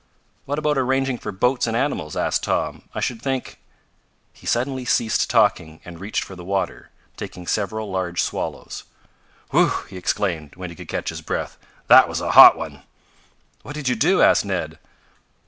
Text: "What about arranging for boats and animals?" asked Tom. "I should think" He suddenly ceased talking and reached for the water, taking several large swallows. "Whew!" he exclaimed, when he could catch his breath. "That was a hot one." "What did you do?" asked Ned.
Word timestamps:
"What 0.45 0.57
about 0.57 0.79
arranging 0.79 1.19
for 1.19 1.31
boats 1.31 1.67
and 1.67 1.77
animals?" 1.77 2.15
asked 2.17 2.43
Tom. 2.45 2.89
"I 2.95 2.99
should 2.99 3.21
think" 3.21 3.59
He 4.33 4.47
suddenly 4.47 4.83
ceased 4.83 5.29
talking 5.29 5.79
and 5.85 5.99
reached 5.99 6.23
for 6.23 6.35
the 6.35 6.43
water, 6.43 6.89
taking 7.17 7.45
several 7.45 7.91
large 7.91 8.19
swallows. 8.19 8.85
"Whew!" 9.51 9.71
he 9.89 9.97
exclaimed, 9.97 10.55
when 10.55 10.71
he 10.71 10.75
could 10.75 10.87
catch 10.89 11.09
his 11.09 11.21
breath. 11.21 11.55
"That 11.85 12.09
was 12.09 12.19
a 12.19 12.31
hot 12.31 12.57
one." 12.57 12.81
"What 13.61 13.75
did 13.75 13.87
you 13.87 13.95
do?" 13.95 14.23
asked 14.23 14.43
Ned. 14.43 14.79